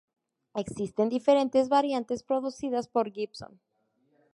[0.55, 3.59] Existen diferentes variantes producidas por Gibson.